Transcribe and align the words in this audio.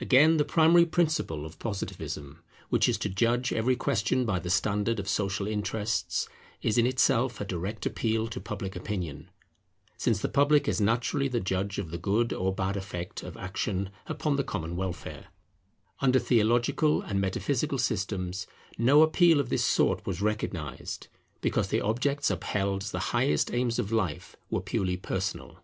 Again, 0.00 0.38
the 0.38 0.44
primary 0.44 0.84
principle 0.84 1.46
of 1.46 1.60
Positivism, 1.60 2.42
which 2.68 2.88
is 2.88 2.98
to 2.98 3.08
judge 3.08 3.52
every 3.52 3.76
question 3.76 4.24
by 4.26 4.40
the 4.40 4.50
standard 4.50 4.98
of 4.98 5.08
social 5.08 5.46
interests, 5.46 6.28
is 6.62 6.78
in 6.78 6.84
itself 6.84 7.40
a 7.40 7.44
direct 7.44 7.86
appeal 7.86 8.26
to 8.26 8.40
Public 8.40 8.74
Opinion; 8.74 9.30
since 9.96 10.20
the 10.20 10.28
public 10.28 10.66
is 10.66 10.80
naturally 10.80 11.28
the 11.28 11.38
judge 11.38 11.78
of 11.78 11.92
the 11.92 11.96
good 11.96 12.32
or 12.32 12.52
bad 12.52 12.76
effect 12.76 13.22
of 13.22 13.36
action 13.36 13.90
upon 14.08 14.34
the 14.34 14.42
common 14.42 14.74
welfare. 14.74 15.28
Under 16.00 16.18
theological 16.18 17.00
and 17.00 17.20
metaphysical 17.20 17.78
systems 17.78 18.48
no 18.76 19.00
appeal 19.02 19.38
of 19.38 19.48
this 19.48 19.64
sort 19.64 20.04
was 20.04 20.20
recognized; 20.20 21.06
because 21.40 21.68
the 21.68 21.80
objects 21.80 22.32
upheld 22.32 22.82
as 22.82 22.90
the 22.90 22.98
highest 23.14 23.52
aims 23.54 23.78
of 23.78 23.92
life 23.92 24.34
were 24.50 24.60
purely 24.60 24.96
personal. 24.96 25.60